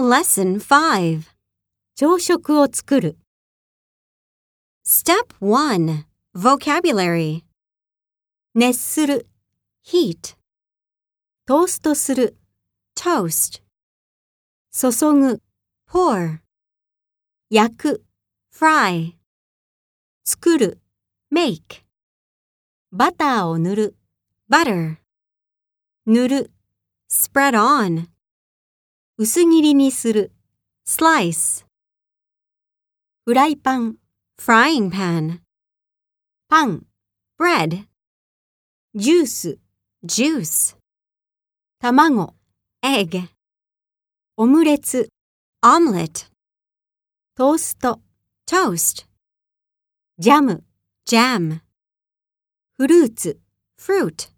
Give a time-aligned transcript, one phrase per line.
[0.00, 1.24] Lesson 5.
[1.96, 3.18] 朝食を作る。
[4.86, 6.04] Step 1.
[6.36, 7.42] Vocabulary.
[8.54, 9.28] 熱する。
[9.84, 10.36] Heat.
[11.46, 12.38] トーストする。
[12.94, 13.60] Toast.
[14.70, 15.42] 注ぐ。
[15.90, 16.38] Pour.
[17.50, 18.04] 焼く。
[18.54, 19.14] Fry.
[20.24, 20.80] 作る。
[21.34, 21.82] Make.
[22.92, 23.96] バターを塗る。
[24.48, 24.98] Butter.
[26.06, 26.52] 塗る。
[27.10, 28.17] Spread on.
[29.20, 30.30] 薄切りにする。
[30.86, 31.66] Slice.
[33.24, 33.96] フライパン。
[34.40, 35.40] Frying pan.
[36.48, 36.86] パン。
[37.36, 37.86] Bread.
[38.94, 39.58] ジュース。
[40.04, 40.76] Juice.
[41.80, 42.36] 卵。
[42.80, 43.26] Egg.
[44.36, 45.08] オムレツ。
[45.64, 46.30] Omelette.
[47.34, 48.00] トースト。
[48.48, 49.04] Toast.
[50.18, 50.62] ジャム。
[51.08, 51.58] Jam.
[52.76, 53.40] フルーツ。
[53.80, 54.37] Fruit.